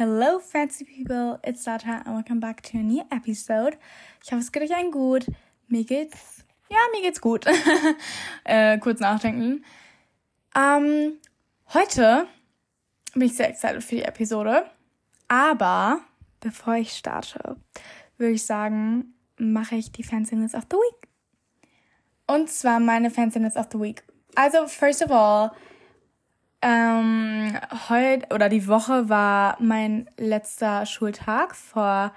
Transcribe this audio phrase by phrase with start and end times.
[0.00, 1.38] Hello, fancy people.
[1.44, 3.76] It's Data and welcome back to a new episode.
[4.24, 5.26] Ich hoffe, es geht euch allen gut.
[5.68, 7.44] Mir geht's, ja, mir geht's gut.
[8.44, 9.62] äh, kurz nachdenken.
[10.56, 11.18] Ähm,
[11.74, 12.26] heute
[13.12, 14.70] bin ich sehr excited für die Episode.
[15.28, 16.00] Aber
[16.40, 17.58] bevor ich starte,
[18.16, 21.08] würde ich sagen, mache ich die Fanciness of the Week.
[22.26, 24.02] Und zwar meine Fanciness of the Week.
[24.34, 25.50] Also, first of all,
[26.62, 32.12] ähm, heute oder die Woche war mein letzter Schultag vor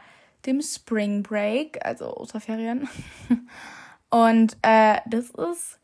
[0.45, 2.87] dem Spring Break, also Osterferien.
[4.09, 5.79] Und äh, das ist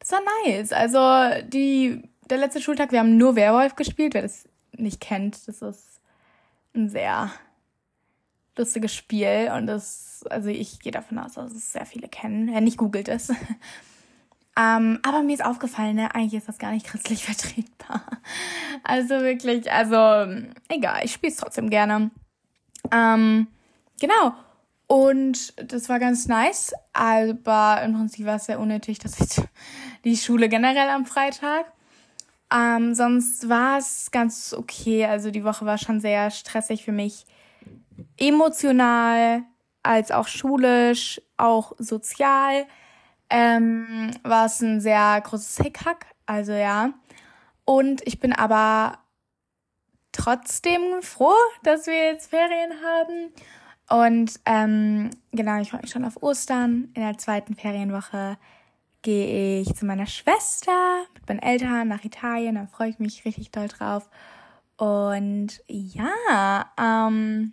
[0.00, 0.72] das war nice.
[0.72, 4.14] Also die der letzte Schultag, wir haben nur Werwolf gespielt.
[4.14, 6.00] Wer das nicht kennt, das ist
[6.74, 7.30] ein sehr
[8.56, 12.48] lustiges Spiel und das also ich gehe davon aus, dass es sehr viele kennen.
[12.52, 13.32] Wer nicht googelt es.
[14.58, 18.02] Ähm, aber mir ist aufgefallen, ne, eigentlich ist das gar nicht christlich vertretbar.
[18.82, 22.10] Also wirklich, also egal, ich spiele es trotzdem gerne.
[22.90, 23.48] Ähm,
[24.00, 24.34] genau.
[24.86, 29.42] Und das war ganz nice, aber im Prinzip war es sehr unnötig, dass ich
[30.04, 31.66] die Schule generell am Freitag.
[32.54, 35.04] Ähm, sonst war es ganz okay.
[35.04, 37.26] Also die Woche war schon sehr stressig für mich.
[38.16, 39.42] Emotional,
[39.82, 42.66] als auch schulisch, auch sozial
[43.30, 46.06] ähm, war es ein sehr großes Hickhack.
[46.26, 46.92] Also ja.
[47.64, 48.98] Und ich bin aber
[50.12, 53.32] trotzdem froh, dass wir jetzt Ferien haben.
[53.88, 56.90] Und ähm, genau, ich freue mich schon auf Ostern.
[56.94, 58.36] In der zweiten Ferienwoche
[59.02, 62.56] gehe ich zu meiner Schwester mit meinen Eltern nach Italien.
[62.56, 64.08] Da freue ich mich richtig doll drauf.
[64.76, 67.52] Und ja, ähm,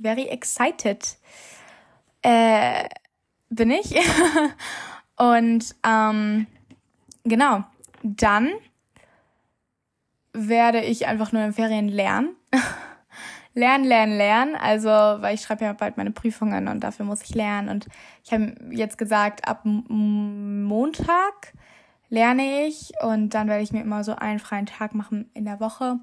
[0.00, 1.18] very excited
[2.22, 2.88] äh,
[3.50, 3.94] bin ich.
[5.16, 6.46] Und ähm,
[7.24, 7.64] genau,
[8.02, 8.50] dann
[10.32, 12.36] werde ich einfach nur in Ferien lernen.
[13.54, 14.56] lernen, lernen, lernen.
[14.56, 17.68] Also, weil ich schreibe ja bald meine Prüfungen und dafür muss ich lernen.
[17.68, 17.86] Und
[18.24, 21.54] ich habe jetzt gesagt, ab Montag
[22.08, 25.60] lerne ich und dann werde ich mir immer so einen freien Tag machen in der
[25.60, 25.98] Woche.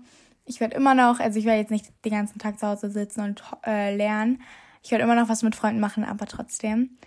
[0.46, 3.22] Ich werde immer noch, also ich werde jetzt nicht den ganzen Tag zu Hause sitzen
[3.22, 4.42] und äh, lernen.
[4.84, 6.98] Ich werde immer noch was mit Freunden machen, aber trotzdem.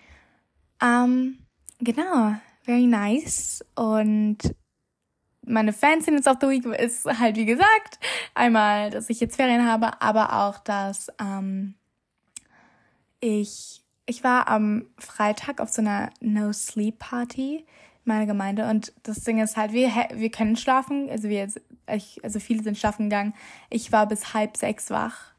[0.81, 1.39] Ähm,
[1.85, 2.35] genau,
[2.65, 3.65] very nice.
[3.75, 4.39] Und
[5.47, 7.99] meine Fansiness of the Week ist halt, wie gesagt,
[8.35, 11.75] einmal, dass ich jetzt Ferien habe, aber auch, dass ähm,
[13.21, 17.65] ich, ich war am Freitag auf so einer No-Sleep-Party in
[18.05, 21.49] meiner Gemeinde und das Ding ist halt, wir, wir können schlafen, also wir,
[21.91, 23.35] ich, also viele sind schlafen gegangen.
[23.71, 25.34] Ich war bis halb sechs wach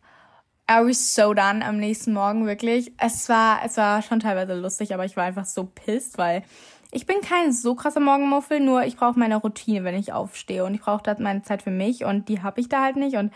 [0.69, 2.91] I was so done am nächsten Morgen, wirklich.
[2.97, 6.43] Es war, es war schon teilweise lustig, aber ich war einfach so pissed, weil
[6.91, 10.73] ich bin kein so krasser Morgenmuffel, nur ich brauche meine Routine, wenn ich aufstehe und
[10.73, 13.31] ich brauche da meine Zeit für mich und die habe ich da halt nicht und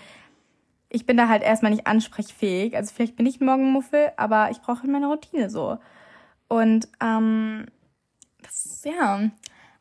[0.89, 2.75] ich bin da halt erstmal nicht ansprechfähig.
[2.75, 5.77] Also vielleicht bin ich ein Morgenmuffel, aber ich brauche halt meine Routine so.
[6.47, 7.67] Und ähm,
[8.41, 9.29] das, ja,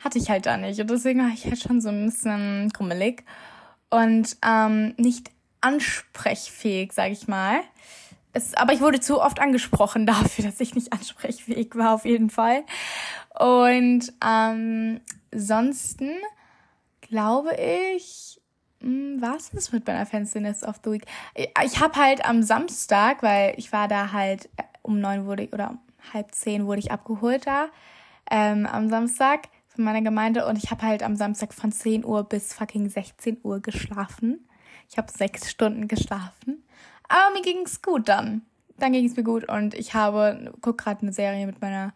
[0.01, 0.81] hatte ich halt da nicht.
[0.81, 3.25] Und deswegen war ich halt schon so ein bisschen krummelig.
[3.91, 7.61] Und ähm, nicht ansprechfähig, sage ich mal.
[8.33, 12.31] Es, aber ich wurde zu oft angesprochen dafür, dass ich nicht ansprechfähig war, auf jeden
[12.31, 12.65] Fall.
[13.39, 15.01] Und ähm,
[15.33, 16.11] ansonsten
[17.01, 18.41] glaube ich,
[18.81, 21.07] hm, was ist mit meiner Fanciness of the Week?
[21.65, 25.53] Ich habe halt am Samstag, weil ich war da halt äh, um neun wurde ich,
[25.53, 25.79] oder um
[26.13, 27.69] halb zehn wurde ich abgeholt da
[28.31, 32.25] ähm, am Samstag von meiner Gemeinde und ich habe halt am Samstag von 10 Uhr
[32.25, 34.48] bis fucking 16 Uhr geschlafen.
[34.89, 36.65] Ich habe sechs Stunden geschlafen.
[37.09, 38.43] Aber mir ging's gut dann.
[38.79, 41.93] Dann ging's mir gut und ich habe, guck gerade eine Serie mit meiner,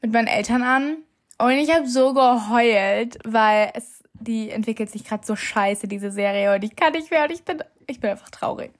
[0.00, 0.96] mit meinen Eltern an.
[1.38, 6.54] Und ich habe so geheult, weil es, die entwickelt sich gerade so scheiße, diese Serie.
[6.54, 8.72] Und ich kann nicht mehr und ich bin, ich bin einfach traurig.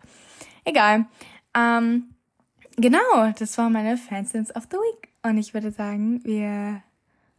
[0.64, 1.06] Egal.
[1.54, 2.14] Ähm,
[2.76, 5.08] genau, das war meine Fansins of the Week.
[5.22, 6.82] Und ich würde sagen, wir,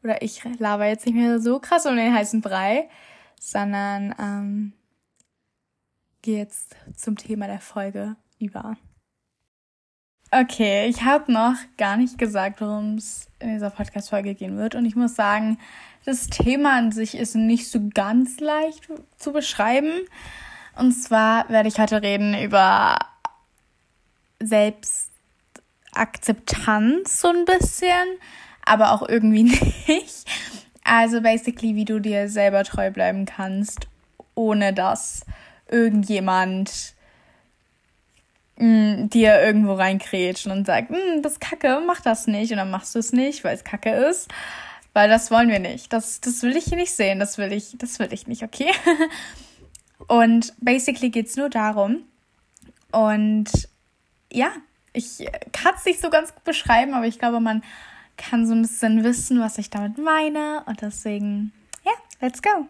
[0.04, 2.88] oder ich laber jetzt nicht mehr so krass um den heißen Brei,
[3.40, 4.74] sondern, ähm,
[6.28, 8.76] gehe jetzt zum Thema der Folge über.
[10.30, 14.76] Okay, ich habe noch gar nicht gesagt, worum es in dieser Podcast-Folge gehen wird.
[14.76, 15.58] Und ich muss sagen,
[16.04, 20.02] das Thema an sich ist nicht so ganz leicht zu beschreiben.
[20.76, 22.98] Und zwar werde ich heute reden über
[24.42, 28.18] Selbstakzeptanz so ein bisschen,
[28.66, 30.26] aber auch irgendwie nicht.
[30.84, 33.88] Also basically, wie du dir selber treu bleiben kannst,
[34.36, 35.26] ohne dass
[35.70, 36.96] irgendjemand
[38.58, 42.52] mh, mm, dir irgendwo reinkrätschen und sagt, mm, das ist kacke, mach das nicht.
[42.52, 44.30] Und dann machst du es nicht, weil es kacke ist.
[44.94, 45.94] Weil das wollen wir nicht.
[45.94, 47.20] Das, das will ich hier nicht sehen.
[47.20, 48.72] Das will ich, das will ich nicht, okay?
[50.08, 52.04] und basically geht's nur darum,
[52.92, 53.70] Und
[54.32, 54.52] ja,
[54.94, 57.64] ich kann es nicht so ganz gut beschreiben, aber ich glaube, man
[58.18, 60.64] kann so ein bisschen wissen, was ich damit meine.
[60.66, 61.54] Und deswegen,
[61.86, 62.68] ja, yeah, let's go.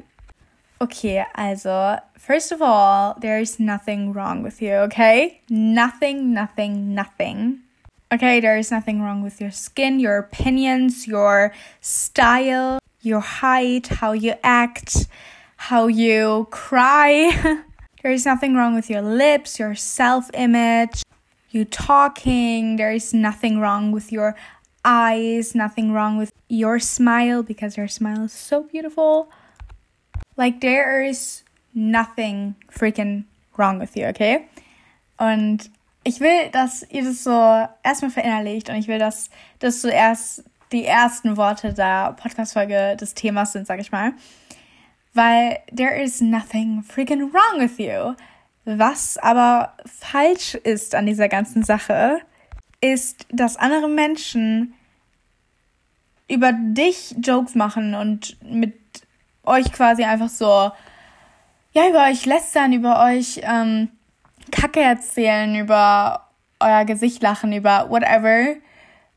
[0.80, 5.42] Okay, also, first of all, there is nothing wrong with you, okay?
[5.50, 7.62] Nothing, nothing, nothing.
[8.14, 11.52] Okay, there is nothing wrong with your skin, your opinions, your
[11.82, 15.08] style, your height, how you act,
[15.56, 17.64] how you cry.
[18.04, 21.02] there is nothing wrong with your lips, your self image,
[21.50, 22.76] you talking.
[22.76, 24.36] There is nothing wrong with your
[24.86, 29.32] eyes, nothing wrong with your smile because your smile is so beautiful.
[30.38, 31.44] Like, there is
[31.74, 33.26] nothing freaking
[33.58, 34.48] wrong with you, okay?
[35.18, 35.70] Und
[36.04, 39.30] ich will, dass ihr das so erstmal verinnerlicht und ich will, dass
[39.60, 44.14] das zuerst die ersten Worte der Podcast-Folge des Themas sind, sag ich mal.
[45.14, 48.14] Weil there is nothing freaking wrong with you.
[48.66, 52.20] Was aber falsch ist an dieser ganzen Sache,
[52.80, 54.74] ist, dass andere Menschen
[56.28, 58.87] über dich Jokes machen und mit
[59.48, 60.72] euch quasi einfach so,
[61.74, 63.90] ja, über euch lästern, über euch ähm,
[64.52, 66.28] Kacke erzählen, über
[66.60, 68.56] euer Gesicht lachen, über whatever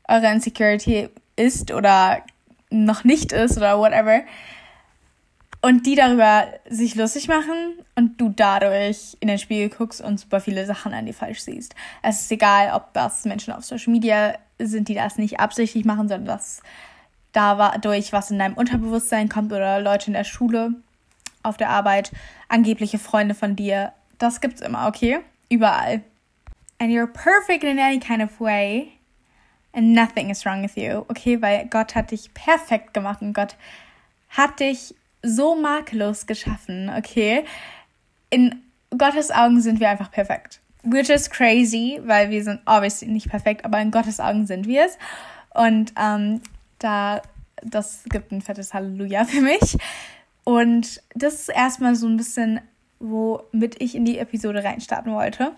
[0.07, 2.21] eure Insecurity ist oder
[2.69, 4.21] noch nicht ist oder whatever.
[5.63, 10.39] Und die darüber sich lustig machen und du dadurch in den Spiegel guckst und super
[10.41, 11.75] viele Sachen an dir falsch siehst.
[12.01, 16.07] Es ist egal, ob das Menschen auf Social Media sind, die das nicht absichtlich machen,
[16.07, 16.63] sondern dass
[17.33, 20.75] dadurch was in deinem Unterbewusstsein kommt oder Leute in der Schule,
[21.43, 22.11] auf der Arbeit,
[22.49, 23.93] angebliche Freunde von dir.
[24.17, 25.19] Das gibt's immer, okay?
[25.49, 26.01] Überall.
[26.79, 28.93] And you're perfect in any kind of way.
[29.73, 31.41] And nothing is wrong with you, okay?
[31.41, 33.55] Weil Gott hat dich perfekt gemacht und Gott
[34.29, 34.93] hat dich
[35.23, 37.45] so makellos geschaffen, okay?
[38.29, 38.61] In
[38.97, 40.59] Gottes Augen sind wir einfach perfekt.
[40.83, 44.85] Which is crazy, weil wir sind obviously nicht perfekt, aber in Gottes Augen sind wir
[44.85, 44.97] es.
[45.53, 46.41] Und ähm,
[46.83, 47.21] da,
[47.63, 49.77] das gibt ein fettes Halleluja für mich.
[50.43, 52.61] Und das ist erstmal so ein bisschen,
[52.99, 55.51] womit ich in die Episode reinstarten wollte.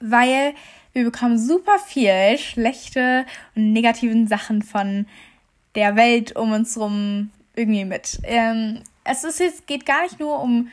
[0.00, 0.54] Weil
[0.92, 5.06] wir bekommen super viel schlechte und negativen Sachen von
[5.74, 8.18] der Welt um uns rum irgendwie mit.
[8.24, 10.68] Ähm, es ist jetzt, geht gar nicht nur um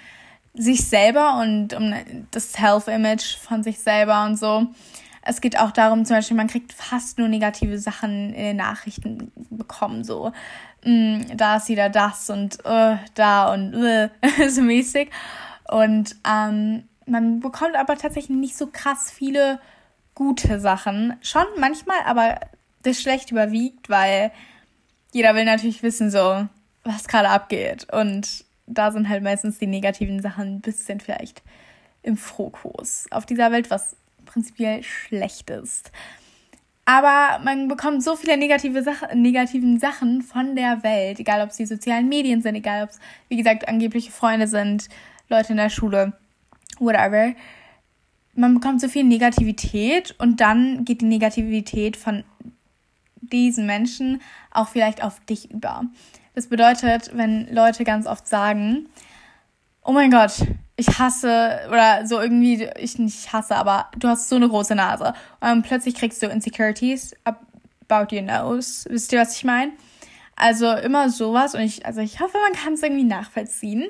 [0.53, 1.93] sich selber und um
[2.31, 4.67] das Self-Image von sich selber und so,
[5.29, 9.31] es geht auch darum, zum Beispiel, man kriegt fast nur negative Sachen in den Nachrichten
[9.51, 10.31] bekommen, so.
[10.83, 14.09] Mm, da ist wieder das und uh, da und uh,
[14.49, 15.09] so mäßig.
[15.69, 19.59] Und ähm, man bekommt aber tatsächlich nicht so krass viele
[20.15, 21.15] gute Sachen.
[21.21, 22.39] Schon manchmal, aber
[22.81, 24.31] das schlecht überwiegt, weil
[25.11, 26.47] jeder will natürlich wissen, so,
[26.83, 27.85] was gerade abgeht.
[27.93, 31.43] Und da sind halt meistens die negativen Sachen ein bisschen vielleicht
[32.01, 33.95] im Fokus auf dieser Welt, was
[34.29, 35.91] prinzipiell schlecht ist.
[36.85, 41.57] Aber man bekommt so viele negative Sach negativen Sachen von der Welt, egal ob es
[41.57, 44.89] die sozialen Medien sind, egal ob es, wie gesagt, angebliche Freunde sind,
[45.29, 46.13] Leute in der Schule,
[46.79, 47.33] whatever.
[48.33, 52.23] Man bekommt so viel Negativität und dann geht die Negativität von
[53.21, 54.21] diesen Menschen
[54.51, 55.85] auch vielleicht auf dich über.
[56.33, 58.87] Das bedeutet, wenn Leute ganz oft sagen,
[59.83, 60.33] oh mein Gott,
[60.75, 65.13] ich hasse oder so irgendwie, ich nicht hasse, aber du hast so eine große Nase.
[65.39, 68.89] Und plötzlich kriegst du Insecurities about your nose.
[68.89, 69.71] Wisst ihr, was ich meine?
[70.35, 73.89] Also immer sowas und ich, also ich hoffe, man kann es irgendwie nachvollziehen.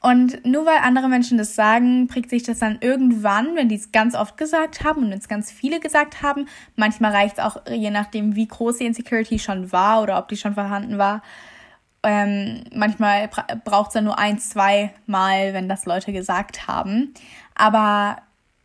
[0.00, 3.92] Und nur weil andere Menschen das sagen, prägt sich das dann irgendwann, wenn die es
[3.92, 6.46] ganz oft gesagt haben und wenn es ganz viele gesagt haben.
[6.76, 10.36] Manchmal reicht es auch, je nachdem, wie groß die Insecurity schon war oder ob die
[10.36, 11.22] schon vorhanden war,
[12.06, 13.28] ähm, manchmal
[13.64, 17.12] braucht es dann nur ein, zwei Mal, wenn das Leute gesagt haben.
[17.54, 18.18] Aber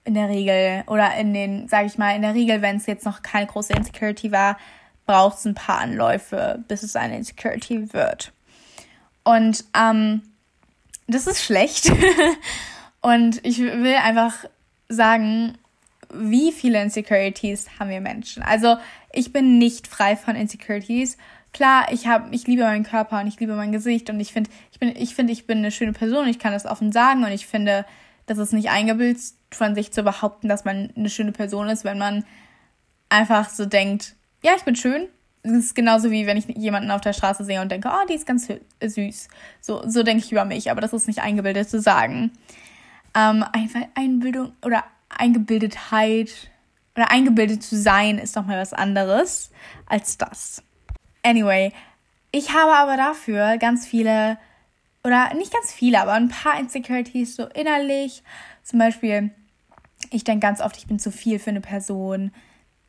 [0.04, 3.06] in der Regel, oder in den, sage ich mal, in der Regel, wenn es jetzt
[3.06, 4.58] noch keine große Insecurity war,
[5.06, 8.32] braucht es ein paar Anläufe, bis es eine Insecurity wird.
[9.24, 10.22] Und ähm,
[11.08, 11.92] das ist schlecht.
[13.02, 14.46] Und ich will einfach
[14.88, 15.58] sagen,
[16.14, 18.44] wie viele Insecurities haben wir Menschen?
[18.44, 18.78] Also
[19.12, 21.18] ich bin nicht frei von Insecurities
[21.54, 24.50] klar, ich habe, ich liebe meinen Körper und ich liebe mein Gesicht und ich finde,
[24.72, 26.28] ich bin, ich finde, ich bin eine schöne Person.
[26.28, 27.86] Ich kann das offen sagen und ich finde,
[28.26, 31.98] das ist nicht eingebildet von sich zu behaupten, dass man eine schöne Person ist, wenn
[31.98, 32.24] man
[33.10, 35.08] einfach so denkt, ja, ich bin schön.
[35.44, 38.14] Es ist genauso wie wenn ich jemanden auf der Straße sehe und denke, oh, die
[38.14, 38.48] ist ganz
[38.82, 39.28] süß.
[39.60, 42.32] So, so denke ich über mich, aber das ist nicht eingebildet zu sagen.
[43.16, 46.52] Ähm, einfach Einbildung oder Eingebildetheit
[46.96, 49.52] oder eingebildet zu sein ist nochmal was anderes
[49.88, 50.64] als das.
[51.24, 51.72] Anyway,
[52.32, 54.38] ich habe aber dafür ganz viele,
[55.04, 58.24] oder nicht ganz viele, aber ein paar Insecurities so innerlich.
[58.64, 59.32] Zum Beispiel,
[60.10, 62.32] ich denke ganz oft, ich bin zu viel für eine Person,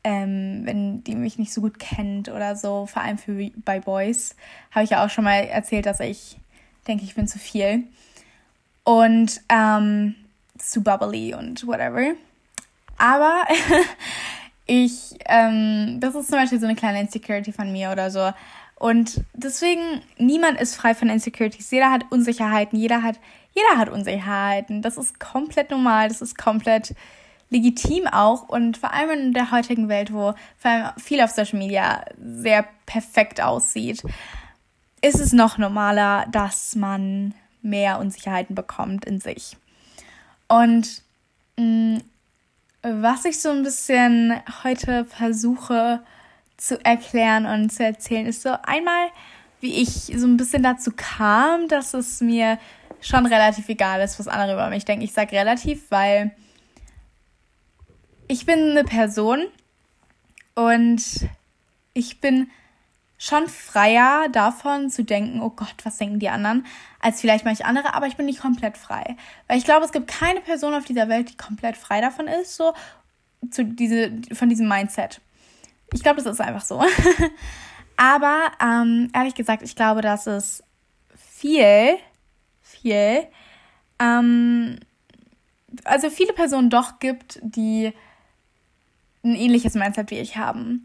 [0.05, 4.37] ähm, wenn die mich nicht so gut kennt oder so, vor allem für bei Boys.
[4.71, 6.39] Habe ich ja auch schon mal erzählt, dass ich
[6.87, 7.85] denke, ich bin zu viel.
[8.85, 10.17] Und ähm,
[10.59, 12.15] zu bubbly und whatever.
[12.99, 13.45] Aber
[14.73, 18.33] ich, ähm, das ist zum Beispiel so eine kleine Insecurity von mir oder so.
[18.77, 21.71] Und deswegen, niemand ist frei von Insecurities.
[21.71, 23.21] Jeder hat Unsicherheiten, jeder hat,
[23.53, 24.81] jeder hat Unsicherheiten.
[24.81, 26.95] Das ist komplett normal, das ist komplett
[27.51, 28.49] legitim auch.
[28.49, 32.65] Und vor allem in der heutigen Welt, wo vor allem viel auf Social Media sehr
[32.87, 34.03] perfekt aussieht,
[35.03, 39.55] ist es noch normaler, dass man mehr Unsicherheiten bekommt in sich.
[40.49, 41.03] Und
[41.59, 42.03] mh, mm,
[42.83, 46.03] was ich so ein bisschen heute versuche
[46.57, 49.09] zu erklären und zu erzählen, ist so einmal,
[49.61, 52.59] wie ich so ein bisschen dazu kam, dass es mir
[53.01, 55.05] schon relativ egal ist, was andere über mich denken.
[55.05, 56.33] Ich sage relativ, weil
[58.29, 59.45] ich bin eine Person
[60.55, 61.03] und
[61.95, 62.51] ich bin
[63.23, 66.67] schon freier davon zu denken, oh Gott, was denken die anderen,
[66.99, 69.17] als vielleicht manche andere, aber ich bin nicht komplett frei.
[69.47, 72.57] Weil ich glaube, es gibt keine Person auf dieser Welt, die komplett frei davon ist,
[72.57, 72.75] so
[73.49, 75.21] zu diese, von diesem Mindset.
[75.93, 76.83] Ich glaube, das ist einfach so.
[77.97, 80.65] aber ähm, ehrlich gesagt, ich glaube, dass es
[81.15, 81.99] viel,
[82.61, 83.29] viel,
[84.01, 84.81] ähm,
[85.85, 87.93] also viele Personen doch gibt, die
[89.23, 90.85] ein ähnliches Mindset wie ich haben.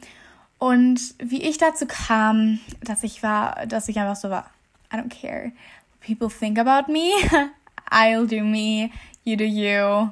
[0.60, 4.50] Und wie ich dazu kam, dass ich war, dass ich einfach so war,
[4.92, 5.52] I don't care
[5.92, 7.12] what people think about me.
[7.92, 8.92] I'll do me,
[9.24, 10.12] you do you.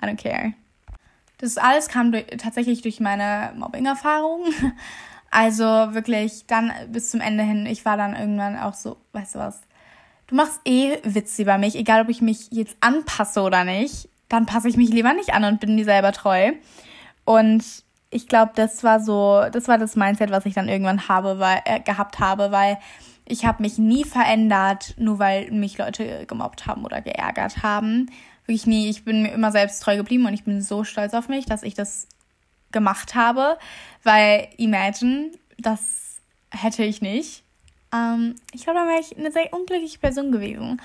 [0.00, 0.54] I don't care.
[1.38, 4.44] Das alles kam durch, tatsächlich durch meine Mobbing-Erfahrung.
[5.34, 7.64] Also wirklich dann bis zum Ende hin.
[7.64, 9.62] Ich war dann irgendwann auch so, weißt du was?
[10.26, 14.10] Du machst eh Witze über mich, egal ob ich mich jetzt anpasse oder nicht.
[14.28, 16.52] Dann passe ich mich lieber nicht an und bin mir selber treu.
[17.24, 17.64] Und
[18.12, 21.62] ich glaube, das war so, das war das Mindset, was ich dann irgendwann habe, weil,
[21.64, 22.78] äh, gehabt habe, weil
[23.24, 28.10] ich habe mich nie verändert, nur weil mich Leute gemobbt haben oder geärgert haben.
[28.44, 28.90] Wirklich nie.
[28.90, 31.62] Ich bin mir immer selbst treu geblieben und ich bin so stolz auf mich, dass
[31.62, 32.06] ich das
[32.70, 33.56] gemacht habe,
[34.02, 37.44] weil imagine, das hätte ich nicht.
[37.94, 40.82] Ähm, ich glaube, dann wäre ich eine sehr unglückliche Person gewesen.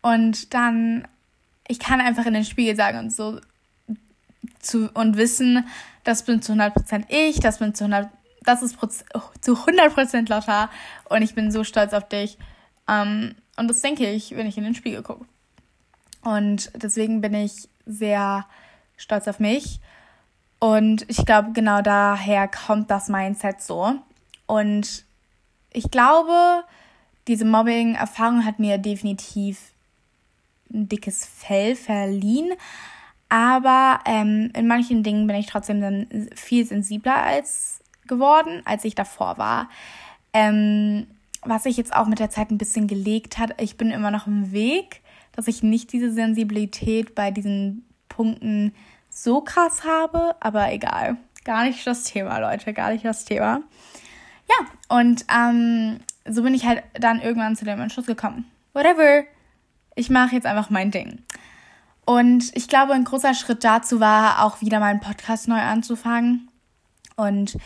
[0.00, 1.08] Und dann,
[1.66, 3.40] ich kann einfach in den Spiegel sagen und so
[4.60, 5.66] zu und wissen,
[6.04, 8.08] das bin zu 100% ich, das bin zu 100,
[8.44, 8.78] das ist
[9.40, 10.70] zu 100% Lotta
[11.08, 12.38] und ich bin so stolz auf dich.
[12.88, 15.26] Ähm, und das denke ich, wenn ich in den Spiegel gucke.
[16.22, 18.46] Und deswegen bin ich sehr
[18.96, 19.80] stolz auf mich.
[20.60, 23.94] Und ich glaube, genau daher kommt das Mindset so.
[24.46, 25.04] Und
[25.72, 26.64] ich glaube,
[27.28, 29.72] diese Mobbing-Erfahrung hat mir definitiv
[30.72, 32.52] ein dickes Fell verliehen.
[33.28, 38.94] Aber ähm, in manchen Dingen bin ich trotzdem dann viel sensibler als geworden, als ich
[38.94, 39.68] davor war.
[40.32, 41.06] Ähm,
[41.42, 44.26] was sich jetzt auch mit der Zeit ein bisschen gelegt hat, ich bin immer noch
[44.26, 48.74] im Weg, dass ich nicht diese Sensibilität bei diesen Punkten
[49.08, 51.16] so krass habe, aber egal.
[51.44, 53.62] Gar nicht das Thema, Leute, gar nicht das Thema.
[54.48, 58.50] Ja, und ähm, so bin ich halt dann irgendwann zu dem Entschluss gekommen.
[58.72, 59.24] Whatever.
[59.94, 61.22] Ich mache jetzt einfach mein Ding.
[62.08, 66.50] Und ich glaube, ein großer Schritt dazu war, auch wieder meinen Podcast neu anzufangen.
[67.16, 67.58] Und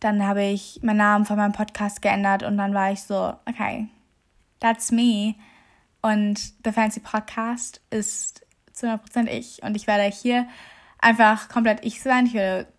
[0.00, 3.88] dann habe ich meinen Namen von meinem Podcast geändert und dann war ich so, okay,
[4.58, 5.34] that's me.
[6.00, 9.62] Und The Fancy Podcast ist zu 100% ich.
[9.62, 10.48] Und ich werde hier
[10.98, 12.24] einfach komplett ich sein.
[12.24, 12.72] Ich werde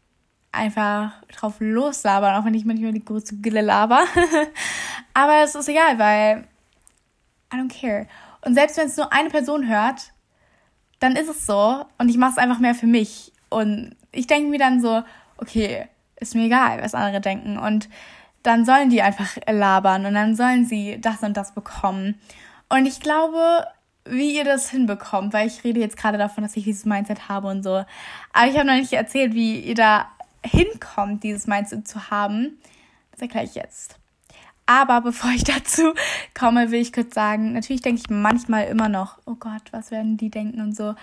[0.51, 4.05] einfach drauf loslabern, auch wenn ich manchmal die große Gille laber.
[5.13, 6.47] Aber es ist egal, weil
[7.53, 8.07] I don't care.
[8.43, 10.10] Und selbst wenn es nur eine Person hört,
[11.01, 13.33] dann ist es so und ich mache es einfach mehr für mich.
[13.49, 15.03] Und ich denke mir dann so,
[15.37, 17.57] okay, ist mir egal, was andere denken.
[17.57, 17.89] Und
[18.43, 22.19] dann sollen die einfach labern und dann sollen sie das und das bekommen.
[22.69, 23.65] Und ich glaube,
[24.05, 27.47] wie ihr das hinbekommt, weil ich rede jetzt gerade davon, dass ich dieses Mindset habe
[27.47, 27.83] und so.
[28.33, 30.07] Aber ich habe noch nicht erzählt, wie ihr da
[30.43, 32.59] hinkommt, dieses Mindset zu haben.
[33.11, 34.00] Das erkläre ich jetzt.
[34.71, 35.93] Aber bevor ich dazu
[36.33, 40.15] komme, will ich kurz sagen, natürlich denke ich manchmal immer noch, oh Gott, was werden
[40.15, 40.95] die denken und so.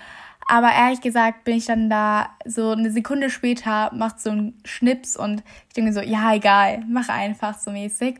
[0.47, 5.15] Aber ehrlich gesagt bin ich dann da so eine Sekunde später, macht so ein Schnips
[5.15, 8.17] und ich denke so, ja, egal, mach einfach so mäßig.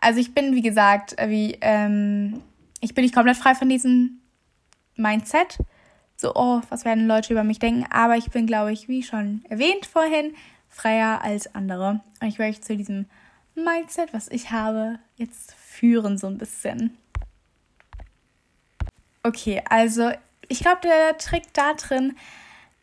[0.00, 2.40] Also ich bin, wie gesagt, wie, ähm,
[2.80, 4.20] ich bin nicht komplett frei von diesem
[4.94, 5.58] Mindset.
[6.16, 7.84] So, oh, was werden Leute über mich denken?
[7.90, 10.34] Aber ich bin, glaube ich, wie schon erwähnt vorhin,
[10.70, 12.00] freier als andere.
[12.22, 13.04] Und ich werde euch zu diesem
[13.56, 16.96] Mindset, was ich habe, jetzt führen so ein bisschen.
[19.22, 20.12] Okay, also
[20.48, 22.16] ich glaube, der Trick da drin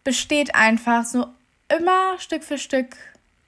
[0.04, 1.28] besteht einfach so
[1.70, 2.98] immer Stück für Stück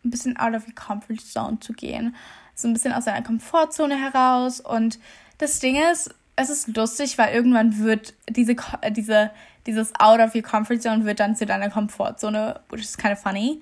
[0.03, 2.15] ein bisschen out of your comfort zone zu gehen.
[2.53, 4.62] So ein bisschen aus seiner Komfortzone heraus.
[4.62, 5.00] Und
[5.39, 8.55] das Ding ist, es ist lustig, weil irgendwann wird diese,
[8.91, 9.32] diese,
[9.65, 13.20] dieses out of your comfort zone wird dann zu deiner Komfortzone, which is kind of
[13.20, 13.60] funny.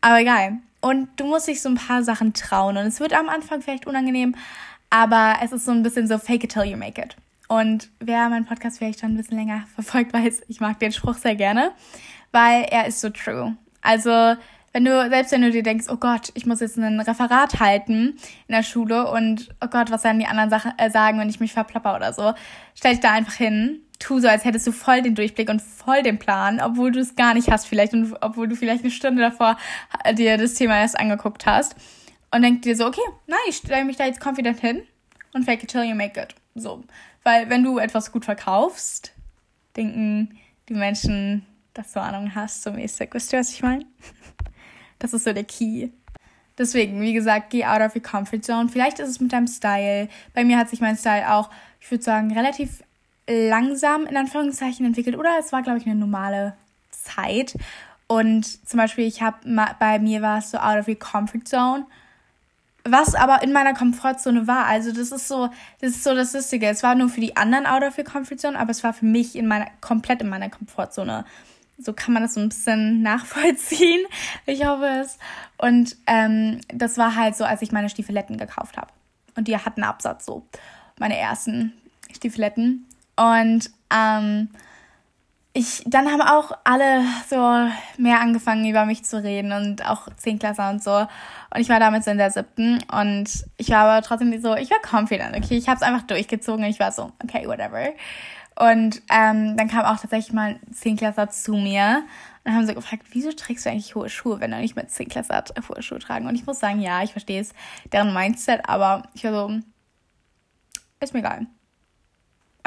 [0.00, 0.58] Aber egal.
[0.80, 2.76] Und du musst dich so ein paar Sachen trauen.
[2.76, 4.34] Und es wird am Anfang vielleicht unangenehm,
[4.90, 7.16] aber es ist so ein bisschen so fake it till you make it.
[7.48, 11.14] Und wer meinen Podcast vielleicht schon ein bisschen länger verfolgt, weiß, ich mag den Spruch
[11.14, 11.72] sehr gerne,
[12.30, 13.56] weil er ist so true.
[13.82, 14.36] Also,
[14.72, 18.16] wenn du, selbst wenn du dir denkst, oh Gott, ich muss jetzt ein Referat halten
[18.46, 21.40] in der Schule und oh Gott, was werden die anderen Sachen äh, sagen, wenn ich
[21.40, 22.34] mich verplapper oder so,
[22.74, 26.02] stell dich da einfach hin, tu so, als hättest du voll den Durchblick und voll
[26.02, 29.22] den Plan, obwohl du es gar nicht hast vielleicht und obwohl du vielleicht eine Stunde
[29.22, 29.56] davor
[30.04, 31.74] äh, dir das Thema erst angeguckt hast
[32.30, 34.82] und denk dir so, okay, nein, ich stelle mich da jetzt confident hin
[35.34, 36.34] und fake it till you make it.
[36.54, 36.84] So.
[37.24, 39.12] Weil wenn du etwas gut verkaufst,
[39.76, 40.38] denken
[40.68, 43.10] die Menschen, dass du Ahnung hast, so mäßig.
[43.12, 43.84] Wisst ihr, was ich meine?
[45.00, 45.90] Das ist so der Key.
[46.58, 48.68] Deswegen, wie gesagt, geh out of your comfort zone.
[48.68, 50.08] Vielleicht ist es mit deinem Style.
[50.34, 51.50] Bei mir hat sich mein Style auch,
[51.80, 52.82] ich würde sagen, relativ
[53.28, 55.16] langsam in Anführungszeichen entwickelt.
[55.16, 56.54] Oder es war, glaube ich, eine normale
[56.90, 57.56] Zeit.
[58.06, 59.36] Und zum Beispiel, ich habe
[59.78, 61.86] bei mir war es so out of your comfort zone
[62.92, 64.66] was aber in meiner Komfortzone war.
[64.66, 65.48] Also das ist so,
[65.80, 66.66] das ist so das Lustige.
[66.66, 69.04] Es war nur für die anderen out of your comfort zone, aber es war für
[69.04, 71.24] mich in meiner, komplett in meiner Komfortzone.
[71.78, 74.04] So kann man das so ein bisschen nachvollziehen.
[74.46, 75.18] Ich hoffe es.
[75.58, 78.90] Und ähm, das war halt so, als ich meine Stiefeletten gekauft habe.
[79.36, 80.44] Und die hatten Absatz so.
[80.98, 81.72] Meine ersten
[82.12, 82.86] Stiefeletten.
[83.18, 84.48] Und ähm,
[85.52, 87.36] ich, dann haben auch alle so
[88.00, 90.92] mehr angefangen, über mich zu reden und auch Zehnklässler und so.
[90.94, 94.78] Und ich war damals in der siebten und ich war aber trotzdem so, ich war
[94.88, 95.56] confident, okay?
[95.56, 97.88] Ich habe es einfach durchgezogen und ich war so, okay, whatever.
[98.54, 102.04] Und ähm, dann kam auch tatsächlich mal ein Zehnklässler zu mir
[102.44, 105.44] und haben sie gefragt, wieso trägst du eigentlich hohe Schuhe, wenn du nicht mit Zehnklässler
[105.68, 106.28] hohe Schuhe tragen?
[106.28, 107.52] Und ich muss sagen, ja, ich verstehe es,
[107.92, 109.58] deren Mindset, aber ich war so,
[111.00, 111.46] ist mir egal.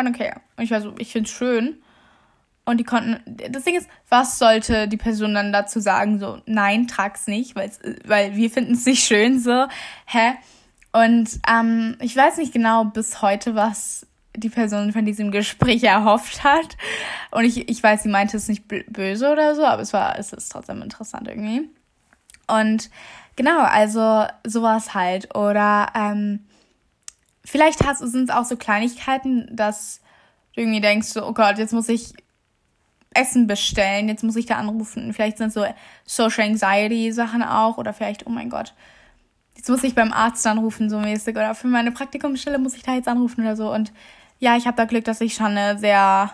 [0.01, 0.41] I don't care.
[0.57, 1.81] Und ich war so, ich finde es schön
[2.65, 6.19] und die konnten, das Ding ist, was sollte die Person dann dazu sagen?
[6.19, 7.71] So, nein, trag's nicht, weil
[8.05, 9.67] weil wir finden es nicht schön, so,
[10.05, 10.33] hä?
[10.93, 16.43] Und ähm, ich weiß nicht genau bis heute, was die Person von diesem Gespräch erhofft
[16.43, 16.77] hat.
[17.31, 20.33] Und ich, ich weiß, sie meinte es nicht böse oder so, aber es war, es
[20.33, 21.69] ist trotzdem interessant irgendwie.
[22.47, 22.89] Und
[23.35, 25.35] genau, also sowas halt.
[25.35, 26.45] Oder ähm,
[27.43, 30.01] vielleicht sind es auch so Kleinigkeiten, dass
[30.53, 32.13] du irgendwie denkst, oh Gott, jetzt muss ich
[33.13, 35.13] Essen bestellen, jetzt muss ich da anrufen.
[35.13, 35.65] Vielleicht sind so
[36.05, 38.73] Social Anxiety Sachen auch oder vielleicht, oh mein Gott,
[39.55, 41.35] jetzt muss ich beim Arzt anrufen, so mäßig.
[41.35, 43.71] Oder für meine Praktikumsstelle muss ich da jetzt anrufen oder so.
[43.73, 43.91] Und
[44.39, 46.31] ja, ich habe da Glück, dass ich schon eine sehr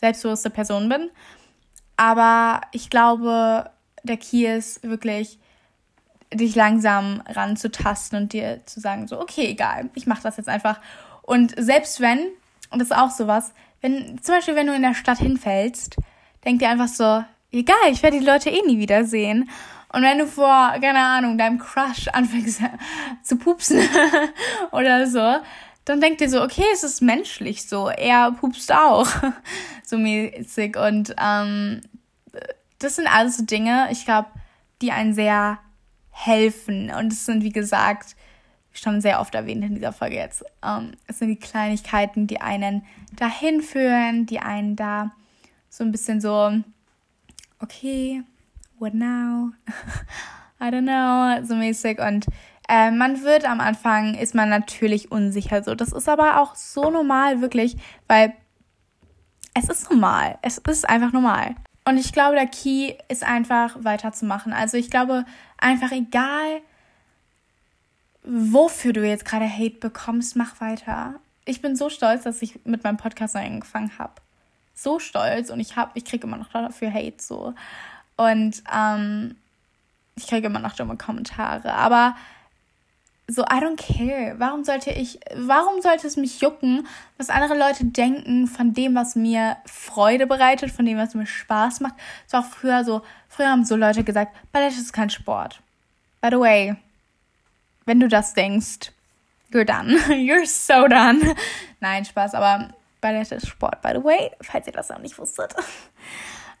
[0.00, 1.08] selbstbewusste Person bin.
[1.96, 3.70] Aber ich glaube,
[4.02, 5.38] der Key ist wirklich,
[6.34, 10.80] dich langsam ranzutasten und dir zu sagen, so, okay, egal, ich mache das jetzt einfach.
[11.22, 12.18] Und selbst wenn,
[12.70, 15.96] und das ist auch sowas, wenn, zum Beispiel, wenn du in der Stadt hinfällst,
[16.44, 19.48] denk dir einfach so, egal, ich werde die Leute eh nie wiedersehen.
[19.92, 22.60] Und wenn du vor, keine Ahnung, deinem Crush anfängst
[23.22, 23.80] zu pupsen
[24.72, 25.36] oder so,
[25.84, 29.06] dann denk dir so, okay, es ist menschlich so, er pupst auch.
[29.84, 30.76] so mäßig.
[30.76, 31.82] Und ähm,
[32.78, 34.28] das sind alles so Dinge, ich glaube,
[34.82, 35.58] die einen sehr
[36.14, 36.90] helfen.
[36.90, 38.16] Und es sind, wie gesagt,
[38.72, 40.44] schon sehr oft erwähnt in dieser Folge jetzt.
[40.64, 42.84] Ähm, es sind die Kleinigkeiten, die einen
[43.16, 45.12] dahin führen, die einen da
[45.68, 46.52] so ein bisschen so,
[47.60, 48.22] okay,
[48.78, 49.50] what now?
[50.60, 51.98] I don't know, so mäßig.
[51.98, 52.26] Und
[52.68, 55.74] äh, man wird am Anfang, ist man natürlich unsicher so.
[55.74, 58.34] Das ist aber auch so normal, wirklich, weil
[59.54, 60.38] es ist normal.
[60.42, 61.54] Es ist einfach normal.
[61.84, 64.52] Und ich glaube, der Key ist einfach weiterzumachen.
[64.52, 65.24] Also ich glaube,
[65.58, 66.60] einfach egal,
[68.22, 71.14] wofür du jetzt gerade Hate bekommst, mach weiter.
[71.44, 74.14] Ich bin so stolz, dass ich mit meinem Podcast angefangen habe.
[74.74, 77.54] So stolz und ich habe, ich kriege immer noch dafür Hate so.
[78.16, 79.36] Und ähm,
[80.16, 81.74] ich kriege immer noch dumme Kommentare.
[81.74, 82.16] Aber
[83.26, 84.34] so, I don't care.
[84.38, 89.16] Warum sollte ich, warum sollte es mich jucken, was andere Leute denken von dem, was
[89.16, 91.94] mir Freude bereitet, von dem, was mir Spaß macht?
[92.26, 95.60] Es war auch früher so, früher haben so Leute gesagt, Ballett ist kein Sport.
[96.20, 96.76] By the way,
[97.86, 98.92] wenn du das denkst,
[99.50, 99.96] you're done.
[100.08, 101.34] You're so done.
[101.80, 105.54] Nein, Spaß, aber Ballett ist Sport, by the way, falls ihr das auch nicht wusstet.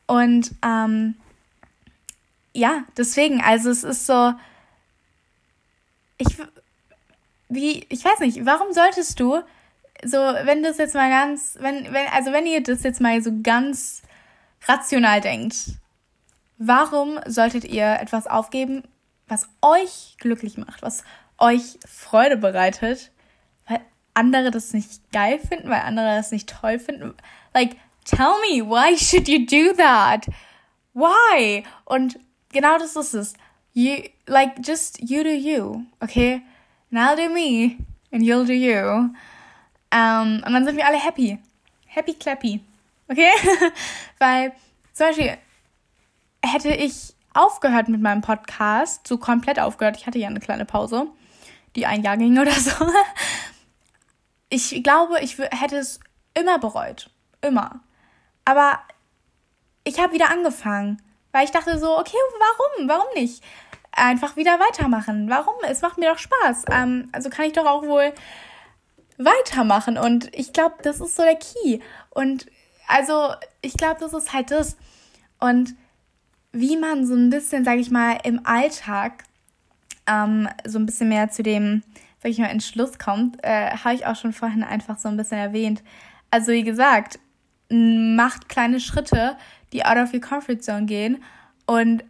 [0.06, 1.16] Und ähm,
[2.54, 4.34] ja, deswegen, also es ist so,
[6.18, 6.38] ich,
[7.48, 9.42] wie, ich weiß nicht, warum solltest du,
[10.04, 13.30] so, wenn das jetzt mal ganz, wenn, wenn, also wenn ihr das jetzt mal so
[13.42, 14.02] ganz
[14.66, 15.56] rational denkt,
[16.58, 18.82] warum solltet ihr etwas aufgeben,
[19.28, 21.04] was euch glücklich macht, was
[21.38, 23.10] euch Freude bereitet,
[23.66, 23.80] weil
[24.12, 27.14] andere das nicht geil finden, weil andere das nicht toll finden?
[27.54, 30.26] Like, tell me, why should you do that?
[30.92, 31.64] Why?
[31.84, 32.18] Und
[32.52, 33.34] genau das ist es.
[33.74, 36.42] You, like, just you do you, okay?
[36.90, 37.78] And I'll do me,
[38.12, 39.10] and you'll do you.
[39.90, 41.38] Um, und dann sind wir alle happy.
[41.86, 42.60] Happy clappy.
[43.08, 43.30] Okay?
[44.18, 44.52] Weil,
[44.92, 45.36] zum Beispiel,
[46.44, 51.08] hätte ich aufgehört mit meinem Podcast, so komplett aufgehört, ich hatte ja eine kleine Pause,
[51.74, 52.70] die ein Jahr ging oder so.
[54.50, 55.98] Ich glaube, ich hätte es
[56.32, 57.10] immer bereut.
[57.40, 57.80] Immer.
[58.44, 58.78] Aber
[59.82, 62.88] ich habe wieder angefangen, weil ich dachte so, okay, warum?
[62.88, 63.42] Warum nicht?
[63.96, 65.30] Einfach wieder weitermachen.
[65.30, 65.54] Warum?
[65.68, 66.64] Es macht mir doch Spaß.
[66.72, 68.12] Ähm, also kann ich doch auch wohl
[69.18, 69.96] weitermachen.
[69.98, 71.78] Und ich glaube, das ist so der Key.
[72.10, 72.46] Und
[72.88, 74.76] also, ich glaube, das ist halt das.
[75.38, 75.74] Und
[76.52, 79.24] wie man so ein bisschen, sage ich mal, im Alltag
[80.06, 81.82] ähm, so ein bisschen mehr zu dem,
[82.22, 85.38] sag ich mal, Entschluss kommt, äh, habe ich auch schon vorhin einfach so ein bisschen
[85.38, 85.82] erwähnt.
[86.30, 87.18] Also wie gesagt,
[87.70, 89.36] macht kleine Schritte,
[89.72, 91.22] die out of your comfort zone gehen
[91.66, 92.04] und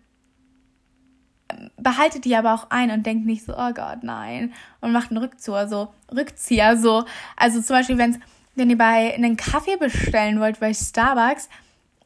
[1.77, 5.19] behaltet die aber auch ein und denkt nicht so, oh Gott, nein, und macht einen
[5.19, 7.05] Rückzieher, so Rückzieher, so.
[7.37, 8.19] Also zum Beispiel, wenn's,
[8.55, 11.49] wenn ihr bei einen Kaffee bestellen wollt bei Starbucks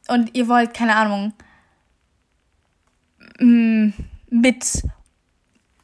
[0.09, 1.33] und ihr wollt, keine Ahnung,
[3.39, 3.91] mm,
[4.31, 4.83] mit,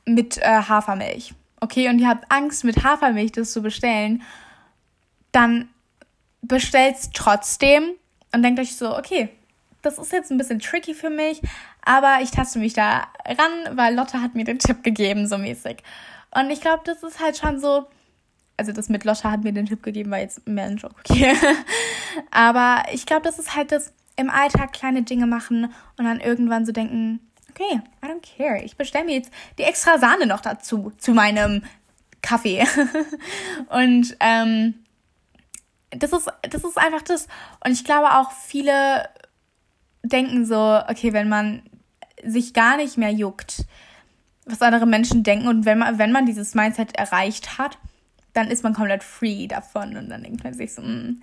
[0.05, 4.23] mit äh, Hafermilch, okay, und ihr habt Angst, mit Hafermilch das zu bestellen,
[5.33, 5.69] dann
[6.43, 7.91] bestellt's trotzdem
[8.33, 9.31] und denkt euch so, okay,
[9.83, 11.41] das ist jetzt ein bisschen tricky für mich,
[11.85, 15.83] aber ich taste mich da ran, weil Lotte hat mir den Tipp gegeben, so mäßig.
[16.31, 17.87] Und ich glaube, das ist halt schon so,
[18.57, 21.37] also das mit Lotte hat mir den Tipp gegeben, war jetzt mehr ein Joke, okay.
[22.31, 26.67] aber ich glaube, das ist halt das im Alltag kleine Dinge machen und dann irgendwann
[26.67, 27.21] so denken,
[27.51, 31.63] okay, I don't care, ich bestelle mir jetzt die extra Sahne noch dazu, zu meinem
[32.23, 32.65] Kaffee.
[33.69, 34.75] und ähm,
[35.91, 37.29] das ist, das ist einfach das.
[37.65, 39.09] Und ich glaube auch viele
[40.03, 41.63] denken so, okay, wenn man
[42.27, 43.65] sich gar nicht mehr juckt,
[44.47, 47.79] was andere Menschen denken und wenn man, wenn man dieses Mindset erreicht hat,
[48.33, 51.21] dann ist man komplett free davon und dann denkt man sich so, mm.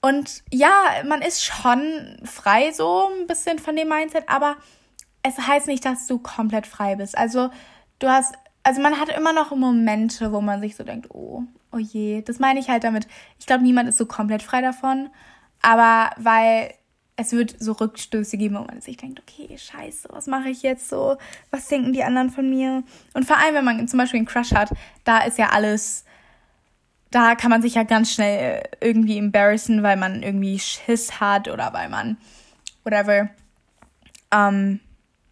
[0.00, 0.72] und ja,
[1.06, 4.56] man ist schon frei so ein bisschen von dem Mindset, aber
[5.22, 7.18] es heißt nicht, dass du komplett frei bist.
[7.18, 7.50] Also
[7.98, 11.78] du hast, also man hat immer noch Momente, wo man sich so denkt, oh, oh
[11.78, 13.06] je, das meine ich halt damit.
[13.38, 15.10] Ich glaube, niemand ist so komplett frei davon,
[15.60, 16.72] aber weil
[17.20, 20.88] es wird so Rückstöße geben, wo man sich denkt, okay, scheiße, was mache ich jetzt
[20.88, 21.16] so?
[21.50, 22.84] Was denken die anderen von mir?
[23.12, 24.70] Und vor allem, wenn man zum Beispiel einen Crush hat,
[25.02, 26.04] da ist ja alles,
[27.10, 31.72] da kann man sich ja ganz schnell irgendwie embarrassen, weil man irgendwie Schiss hat oder
[31.72, 32.18] weil man
[32.84, 33.30] whatever.
[34.30, 34.78] Ähm,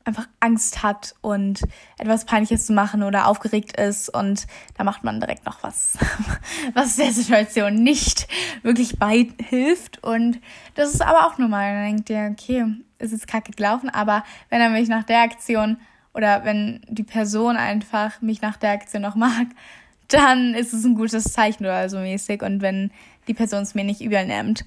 [0.07, 1.63] einfach Angst hat und
[1.99, 5.99] etwas Peinliches zu machen oder aufgeregt ist und da macht man direkt noch was,
[6.75, 8.29] was der Situation nicht
[8.63, 10.41] wirklich beihilft und
[10.75, 11.75] das ist aber auch normal.
[11.75, 12.65] Dann denkt ihr, okay,
[12.99, 15.77] ist jetzt kacke gelaufen, aber wenn er mich nach der Aktion
[16.15, 19.47] oder wenn die Person einfach mich nach der Aktion noch mag,
[20.09, 22.93] dann ist es ein gutes Zeichen oder so mäßig und wenn
[23.27, 24.65] die Person es mir nicht übel nimmt.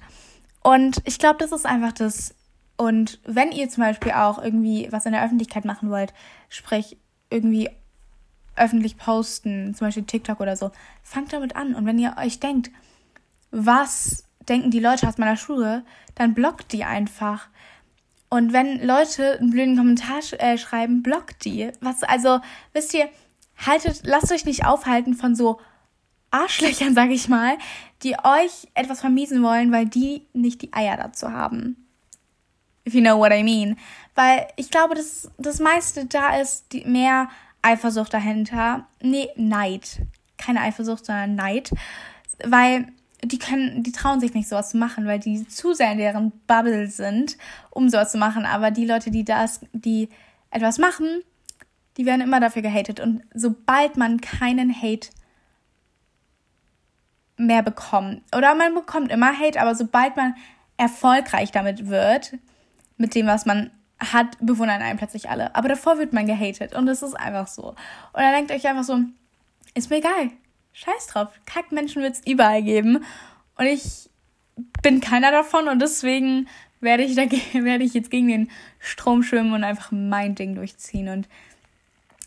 [0.62, 2.34] Und ich glaube, das ist einfach das
[2.80, 6.14] und wenn ihr zum Beispiel auch irgendwie was in der Öffentlichkeit machen wollt,
[6.48, 6.96] sprich
[7.28, 7.68] irgendwie
[8.56, 10.70] öffentlich posten, zum Beispiel TikTok oder so,
[11.02, 11.74] fangt damit an.
[11.74, 12.70] Und wenn ihr euch denkt,
[13.50, 17.48] was denken die Leute aus meiner Schule, dann blockt die einfach.
[18.30, 21.70] Und wenn Leute einen blöden Kommentar sch äh, schreiben, blockt die.
[21.82, 22.40] Was, also,
[22.72, 23.10] wisst ihr,
[23.58, 25.60] haltet, lasst euch nicht aufhalten von so
[26.30, 27.58] Arschlöchern, sag ich mal,
[28.04, 31.76] die euch etwas vermiesen wollen, weil die nicht die Eier dazu haben
[32.86, 33.76] if you know what I mean.
[34.14, 37.28] Weil ich glaube, dass das meiste da ist die, mehr
[37.62, 38.86] Eifersucht dahinter.
[39.02, 40.02] Nee, Neid.
[40.38, 41.70] Keine Eifersucht, sondern Neid.
[42.44, 42.86] Weil
[43.22, 46.32] die können, die trauen sich nicht sowas zu machen, weil die zu sehr in deren
[46.46, 47.36] Bubble sind,
[47.70, 48.46] um sowas zu machen.
[48.46, 50.08] Aber die Leute, die das, die
[50.50, 51.22] etwas machen,
[51.96, 52.98] die werden immer dafür gehatet.
[53.00, 55.10] Und sobald man keinen Hate
[57.36, 60.34] mehr bekommt, oder man bekommt immer Hate, aber sobald man
[60.76, 62.38] erfolgreich damit wird,
[63.00, 65.54] mit dem, was man hat, bewundern einen plötzlich alle.
[65.54, 67.68] Aber davor wird man gehatet und es ist einfach so.
[67.70, 67.76] Und
[68.14, 68.98] dann denkt euch einfach so,
[69.74, 70.30] ist mir egal.
[70.72, 71.28] Scheiß drauf.
[71.46, 73.04] Kackmenschen wird es überall geben.
[73.56, 74.08] Und ich
[74.82, 76.48] bin keiner davon und deswegen
[76.80, 81.08] werde ich, da, werde ich jetzt gegen den Strom schwimmen und einfach mein Ding durchziehen
[81.08, 81.28] und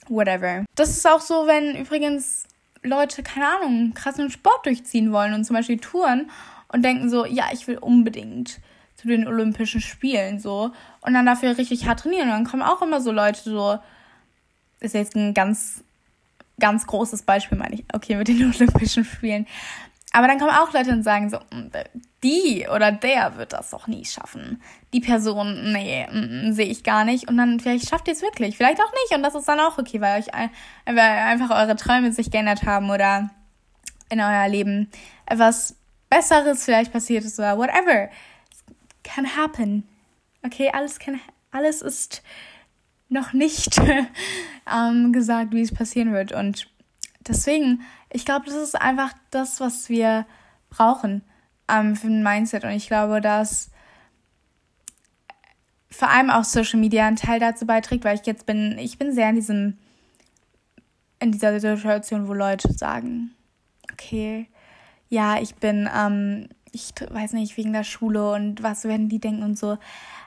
[0.07, 0.65] whatever.
[0.75, 2.45] Das ist auch so, wenn übrigens
[2.83, 6.29] Leute, keine Ahnung, krassen Sport durchziehen wollen und zum Beispiel Touren
[6.67, 8.59] und denken so, ja, ich will unbedingt
[8.95, 12.29] zu den Olympischen Spielen so und dann dafür richtig hart trainieren.
[12.29, 13.79] Und dann kommen auch immer so Leute so,
[14.79, 15.84] ist jetzt ein ganz,
[16.60, 19.47] ganz großes Beispiel, meine ich, okay, mit den Olympischen Spielen.
[20.15, 21.71] Aber dann kommen auch Leute und sagen so, mm,
[22.23, 24.62] die oder der wird das doch nie schaffen.
[24.93, 27.27] Die Person, nee, mm, mm, sehe ich gar nicht.
[27.27, 29.15] Und dann vielleicht schafft ihr es wirklich, vielleicht auch nicht.
[29.15, 30.27] Und das ist dann auch okay, weil euch
[30.86, 33.32] weil einfach eure Träume sich geändert haben oder
[34.10, 34.91] in euer Leben
[35.25, 35.75] etwas
[36.10, 38.10] Besseres vielleicht passiert ist oder whatever.
[39.03, 39.87] Can happen.
[40.43, 41.19] Okay, alles kann,
[41.51, 42.23] alles ist
[43.09, 43.79] noch nicht
[44.73, 46.31] ähm, gesagt, wie es passieren wird.
[46.31, 46.69] Und
[47.27, 50.25] deswegen, ich glaube, das ist einfach das, was wir
[50.69, 51.21] brauchen
[51.69, 52.63] ähm, für ein Mindset.
[52.63, 53.69] Und ich glaube, dass
[55.89, 59.13] vor allem auch Social Media einen Teil dazu beiträgt, weil ich jetzt bin, ich bin
[59.13, 59.77] sehr in diesem,
[61.19, 63.35] in dieser Situation, wo Leute sagen,
[63.91, 64.47] okay,
[65.09, 69.43] ja, ich bin, ähm, ich weiß nicht, wegen der Schule und was werden die denken
[69.43, 69.77] und so.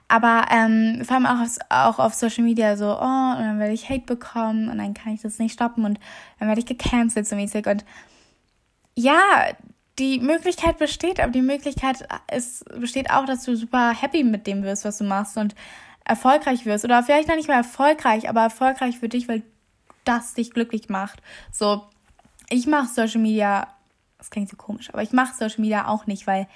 [0.09, 3.75] Aber ähm, vor allem auch auf, auch auf Social Media so, oh, und dann werde
[3.75, 5.99] ich Hate bekommen und dann kann ich das nicht stoppen und
[6.39, 7.67] dann werde ich gecancelt so mäßig.
[7.67, 7.85] Und
[8.95, 9.21] ja,
[9.99, 14.63] die Möglichkeit besteht, aber die Möglichkeit ist, besteht auch, dass du super happy mit dem
[14.63, 15.57] wirst, was du machst und
[16.05, 16.85] erfolgreich wirst.
[16.85, 19.43] Oder vielleicht noch nicht mal erfolgreich, aber erfolgreich für dich, weil
[20.05, 21.21] das dich glücklich macht.
[21.51, 21.83] So,
[22.49, 23.67] ich mache Social Media,
[24.19, 26.47] das klingt so komisch, aber ich mache Social Media auch nicht, weil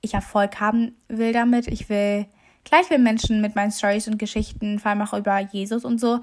[0.00, 1.66] ich Erfolg haben will damit.
[1.68, 2.26] Ich will,
[2.64, 6.20] gleich will Menschen mit meinen Stories und Geschichten, vor allem auch über Jesus und so,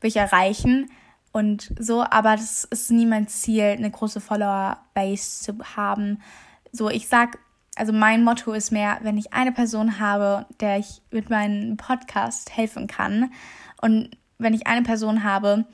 [0.00, 0.90] will ich erreichen
[1.32, 6.22] und so, aber das ist nie mein Ziel, eine große Follower-Base zu haben.
[6.70, 7.38] So, ich sag,
[7.74, 12.56] also mein Motto ist mehr, wenn ich eine Person habe, der ich mit meinem Podcast
[12.56, 13.32] helfen kann
[13.80, 15.64] und wenn ich eine Person habe,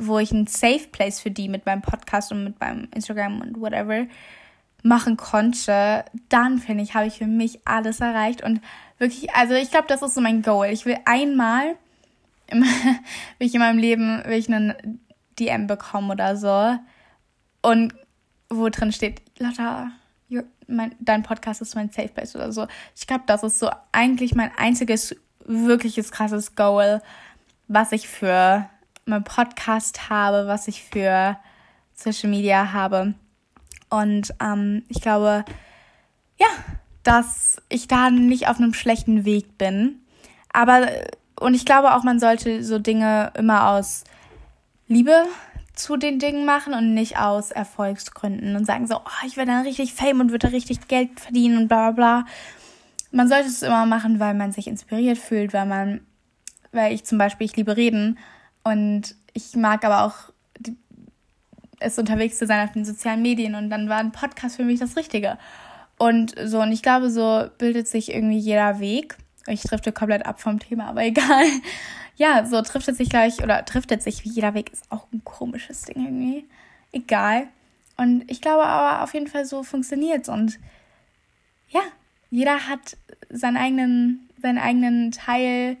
[0.00, 3.60] wo ich ein Safe Place für die mit meinem Podcast und mit meinem Instagram und
[3.60, 4.06] whatever
[4.82, 8.60] machen konnte, dann finde ich, habe ich für mich alles erreicht und
[8.98, 10.68] wirklich, also ich glaube, das ist so mein Goal.
[10.68, 11.76] Ich will einmal,
[12.46, 12.62] im,
[13.38, 15.00] will ich in meinem Leben, will ich einen
[15.38, 16.78] DM bekommen oder so
[17.62, 17.94] und
[18.48, 19.90] wo drin steht, Lotta,
[20.66, 22.66] mein, dein Podcast ist mein Safe Place oder so.
[22.96, 27.02] Ich glaube, das ist so eigentlich mein einziges wirkliches krasses Goal,
[27.68, 28.68] was ich für
[29.04, 31.36] mein Podcast habe, was ich für
[31.94, 33.14] Social Media habe.
[33.88, 35.44] Und ähm, ich glaube,
[36.38, 36.46] ja,
[37.02, 40.00] dass ich da nicht auf einem schlechten Weg bin.
[40.52, 40.88] Aber,
[41.38, 44.04] und ich glaube auch, man sollte so Dinge immer aus
[44.86, 45.24] Liebe
[45.74, 49.62] zu den Dingen machen und nicht aus Erfolgsgründen und sagen so, oh, ich werde dann
[49.64, 52.32] richtig Fame und würde richtig Geld verdienen und bla bla bla.
[53.12, 56.00] Man sollte es immer machen, weil man sich inspiriert fühlt, weil man,
[56.70, 58.18] weil ich zum Beispiel, ich liebe reden
[58.64, 60.32] und ich mag aber auch
[61.80, 64.78] es unterwegs zu sein auf den sozialen Medien und dann war ein Podcast für mich
[64.78, 65.38] das Richtige.
[65.98, 69.16] Und so, und ich glaube, so bildet sich irgendwie jeder Weg.
[69.46, 71.44] Ich drifte komplett ab vom Thema, aber egal.
[72.16, 75.06] Ja, so trifft es sich gleich, oder trifft es sich wie jeder Weg, ist auch
[75.12, 76.44] ein komisches Ding irgendwie.
[76.92, 77.48] Egal.
[77.96, 80.58] Und ich glaube aber auf jeden Fall so funktioniert Und
[81.68, 81.80] ja,
[82.30, 82.96] jeder hat
[83.30, 85.76] seinen eigenen, seinen eigenen Teil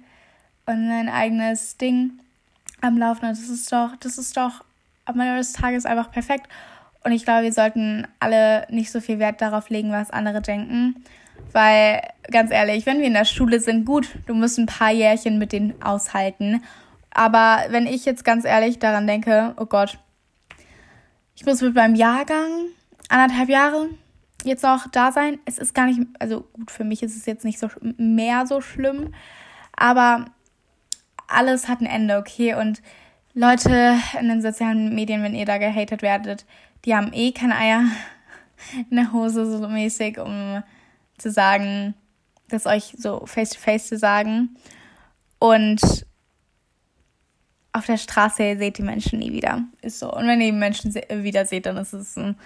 [0.66, 2.20] und sein eigenes Ding
[2.80, 3.26] am Laufen.
[3.26, 4.64] Und das ist doch, das ist doch
[5.04, 6.48] am Ende des Tages einfach perfekt.
[7.04, 11.02] Und ich glaube, wir sollten alle nicht so viel Wert darauf legen, was andere denken.
[11.52, 15.38] Weil, ganz ehrlich, wenn wir in der Schule sind, gut, du musst ein paar Jährchen
[15.38, 16.62] mit denen aushalten.
[17.12, 19.98] Aber wenn ich jetzt ganz ehrlich daran denke, oh Gott,
[21.34, 22.66] ich muss mit meinem Jahrgang
[23.08, 23.88] anderthalb Jahre
[24.44, 25.38] jetzt noch da sein.
[25.44, 28.60] Es ist gar nicht, also gut, für mich ist es jetzt nicht so mehr so
[28.60, 29.14] schlimm.
[29.74, 30.26] Aber
[31.30, 32.54] alles hat ein Ende, okay?
[32.54, 32.82] Und
[33.34, 36.44] Leute in den sozialen Medien, wenn ihr da gehatet werdet,
[36.84, 37.84] die haben eh keine Eier
[38.90, 40.62] in der Hose so mäßig, um
[41.18, 41.94] zu sagen,
[42.48, 44.56] das euch so face to face zu sagen.
[45.38, 45.80] Und
[47.72, 49.62] auf der Straße seht die Menschen nie wieder.
[49.80, 50.12] Ist so.
[50.12, 52.36] Und wenn ihr die Menschen wieder seht, dann ist es ein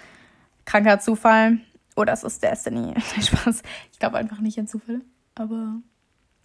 [0.65, 1.59] kranker Zufall.
[1.95, 2.93] Oder es ist Destiny.
[3.21, 3.63] Spaß.
[3.91, 5.01] Ich glaube einfach nicht an Zufälle.
[5.33, 5.77] Aber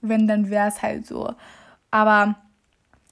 [0.01, 1.35] wenn, dann wäre es halt so.
[1.91, 2.37] Aber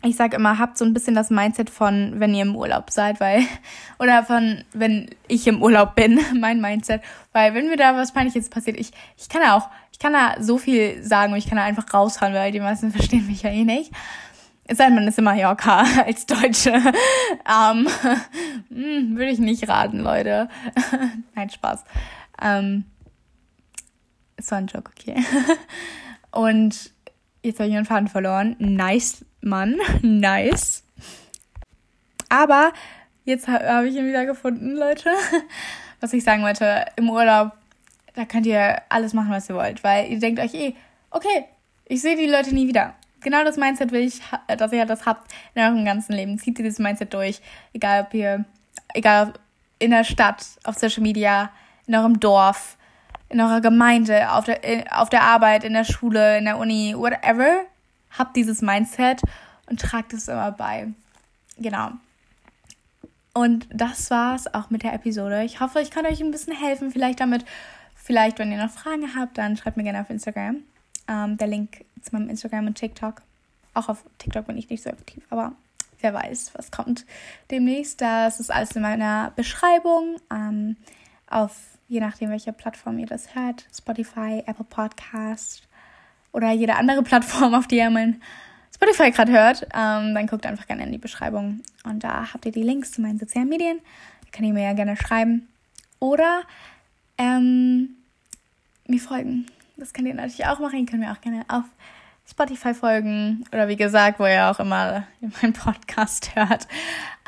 [0.02, 3.20] ich sage immer, habt so ein bisschen das Mindset von, wenn ihr im Urlaub seid,
[3.20, 3.42] weil,
[3.98, 8.48] oder von, wenn ich im Urlaub bin, mein Mindset, weil wenn mir da was Peinliches
[8.48, 11.56] passiert, ich, ich kann da auch, ich kann da so viel sagen und ich kann
[11.56, 13.92] da einfach raushauen, weil die meisten verstehen mich ja eh nicht.
[14.70, 16.70] Es sei denn, man ist in Mallorca als Deutsche.
[16.70, 17.88] ähm,
[18.68, 20.48] hm, Würde ich nicht raten, Leute.
[21.34, 21.84] Nein, Spaß.
[22.42, 22.84] Ähm,
[24.36, 25.24] es war ein Joke, okay.
[26.30, 26.92] und
[27.48, 28.56] jetzt habe ich meinen Faden verloren.
[28.58, 30.84] Nice Mann, nice.
[32.28, 32.72] Aber
[33.24, 35.10] jetzt habe ich ihn wieder gefunden, Leute.
[36.00, 37.52] Was ich sagen wollte, im Urlaub,
[38.14, 40.74] da könnt ihr alles machen, was ihr wollt, weil ihr denkt euch eh,
[41.10, 41.44] okay,
[41.86, 42.94] ich sehe die Leute nie wieder.
[43.20, 46.38] Genau das Mindset will ich, dass ihr das habt in eurem ganzen Leben.
[46.38, 47.40] Zieht dieses Mindset durch,
[47.72, 48.44] egal ob ihr,
[48.94, 49.40] egal ob
[49.80, 51.50] in der Stadt, auf Social Media,
[51.88, 52.77] in eurem Dorf,
[53.28, 54.60] in eurer Gemeinde, auf der,
[54.90, 57.64] auf der Arbeit, in der Schule, in der Uni, whatever.
[58.16, 59.20] Habt dieses Mindset
[59.66, 60.88] und tragt es immer bei.
[61.58, 61.90] Genau.
[63.34, 65.44] Und das war's auch mit der Episode.
[65.44, 67.44] Ich hoffe, ich kann euch ein bisschen helfen, vielleicht damit.
[67.94, 70.56] Vielleicht, wenn ihr noch Fragen habt, dann schreibt mir gerne auf Instagram.
[71.06, 73.22] Ähm, der Link zu meinem Instagram und TikTok.
[73.74, 75.52] Auch auf TikTok bin ich nicht so aktiv, aber
[76.00, 77.04] wer weiß, was kommt
[77.50, 78.00] demnächst.
[78.00, 80.16] Das ist alles in meiner Beschreibung.
[80.32, 80.76] Ähm,
[81.28, 81.54] auf
[81.88, 85.66] je nachdem, welche Plattform ihr das hört, Spotify, Apple Podcast
[86.32, 88.20] oder jede andere Plattform, auf die ihr mein
[88.74, 91.62] Spotify gerade hört, ähm, dann guckt einfach gerne in die Beschreibung.
[91.84, 93.80] Und da habt ihr die Links zu meinen sozialen Medien.
[94.24, 95.48] Da könnt ihr mir ja gerne schreiben.
[95.98, 96.42] Oder
[97.16, 97.96] ähm,
[98.86, 99.46] mir folgen.
[99.76, 100.78] Das könnt ihr natürlich auch machen.
[100.78, 101.64] Ihr könnt mir auch gerne auf
[102.30, 105.04] Spotify folgen oder wie gesagt, wo ihr auch immer
[105.42, 106.68] meinen Podcast hört.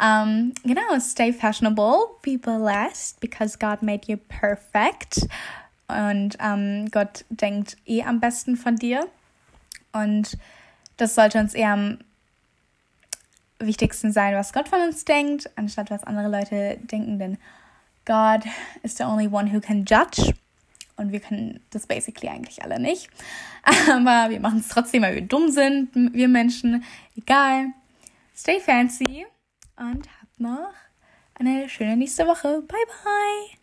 [0.01, 5.27] Um, genau, stay fashionable, be blessed, because God made you perfect.
[5.89, 9.07] Und um, Gott denkt eh am besten von dir.
[9.93, 10.39] Und
[10.97, 11.99] das sollte uns eher am
[13.59, 17.39] wichtigsten sein, was Gott von uns denkt, anstatt was andere Leute denken, denn
[18.05, 18.45] God
[18.83, 20.35] is the only one who can judge.
[21.01, 23.09] Und wir können das basically eigentlich alle nicht.
[23.91, 26.85] Aber wir machen es trotzdem, weil wir dumm sind, wir Menschen.
[27.17, 27.69] Egal.
[28.37, 29.27] Stay fancy
[29.77, 30.73] und habt noch
[31.35, 32.63] eine schöne nächste Woche.
[32.63, 33.60] Bye, bye.